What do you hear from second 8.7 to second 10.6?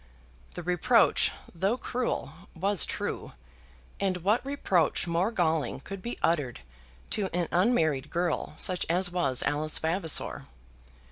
as was Alice Vavasor?